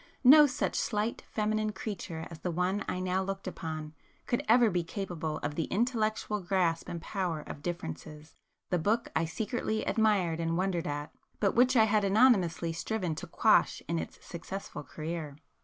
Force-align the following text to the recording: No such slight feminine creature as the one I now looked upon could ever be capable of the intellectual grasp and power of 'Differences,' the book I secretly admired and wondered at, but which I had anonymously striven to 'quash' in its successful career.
No 0.23 0.47
such 0.47 0.73
slight 0.75 1.21
feminine 1.29 1.73
creature 1.73 2.25
as 2.31 2.39
the 2.39 2.49
one 2.49 2.83
I 2.89 2.99
now 2.99 3.21
looked 3.21 3.47
upon 3.47 3.93
could 4.25 4.43
ever 4.49 4.71
be 4.71 4.83
capable 4.83 5.37
of 5.43 5.53
the 5.53 5.65
intellectual 5.65 6.39
grasp 6.41 6.89
and 6.89 6.99
power 6.99 7.41
of 7.41 7.61
'Differences,' 7.61 8.33
the 8.71 8.79
book 8.79 9.11
I 9.15 9.25
secretly 9.25 9.85
admired 9.85 10.39
and 10.39 10.57
wondered 10.57 10.87
at, 10.87 11.13
but 11.39 11.53
which 11.53 11.75
I 11.75 11.83
had 11.83 12.03
anonymously 12.03 12.73
striven 12.73 13.13
to 13.13 13.27
'quash' 13.27 13.83
in 13.87 13.99
its 13.99 14.25
successful 14.25 14.81
career. 14.81 15.37